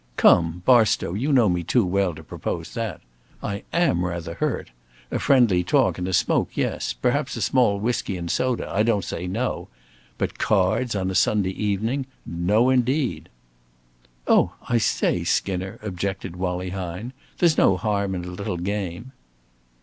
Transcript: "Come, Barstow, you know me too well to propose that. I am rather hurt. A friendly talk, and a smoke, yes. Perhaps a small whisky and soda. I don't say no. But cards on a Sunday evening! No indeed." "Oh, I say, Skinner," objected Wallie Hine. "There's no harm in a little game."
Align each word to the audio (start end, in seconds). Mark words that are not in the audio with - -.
"Come, 0.17 0.63
Barstow, 0.65 1.13
you 1.13 1.31
know 1.31 1.47
me 1.47 1.61
too 1.61 1.85
well 1.85 2.15
to 2.15 2.23
propose 2.23 2.73
that. 2.73 3.01
I 3.43 3.61
am 3.71 4.03
rather 4.03 4.33
hurt. 4.33 4.71
A 5.11 5.19
friendly 5.19 5.63
talk, 5.63 5.99
and 5.99 6.07
a 6.07 6.11
smoke, 6.11 6.57
yes. 6.57 6.91
Perhaps 6.93 7.35
a 7.35 7.41
small 7.43 7.79
whisky 7.79 8.17
and 8.17 8.27
soda. 8.31 8.67
I 8.73 8.81
don't 8.81 9.03
say 9.03 9.27
no. 9.27 9.67
But 10.17 10.39
cards 10.39 10.95
on 10.95 11.11
a 11.11 11.13
Sunday 11.13 11.51
evening! 11.51 12.07
No 12.25 12.71
indeed." 12.71 13.29
"Oh, 14.25 14.53
I 14.67 14.79
say, 14.79 15.23
Skinner," 15.23 15.77
objected 15.83 16.35
Wallie 16.35 16.71
Hine. 16.71 17.13
"There's 17.37 17.59
no 17.59 17.77
harm 17.77 18.15
in 18.15 18.25
a 18.25 18.31
little 18.31 18.57
game." 18.57 19.11